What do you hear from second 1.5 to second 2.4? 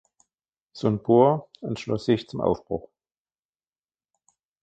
entschloss sich